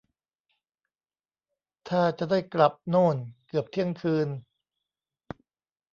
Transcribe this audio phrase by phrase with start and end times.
[1.87, 3.17] ท่าจะได้กลับโน่น
[3.47, 4.27] เกือบเที่ยงคืน